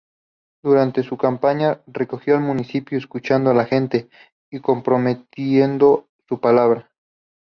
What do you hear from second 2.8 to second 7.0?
escuchando a la gente y comprometiendo su palabra.